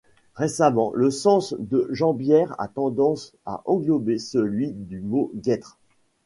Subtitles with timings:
[0.33, 5.77] Récemment, le sens de jambière a tendance à englober celui du mot guêtres.